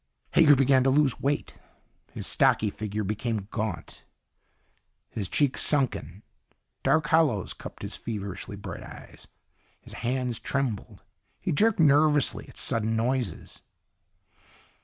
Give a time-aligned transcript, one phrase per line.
[0.31, 1.59] Hager began to lose weight.
[2.11, 4.03] His stocky figure became gaunt,
[5.11, 6.23] his cheeks sunken.
[6.81, 9.27] Dark hollows cupped his feverishly bright eyes.
[9.79, 11.03] His hands trembled.
[11.39, 13.61] He jerked nervously at sudden noises.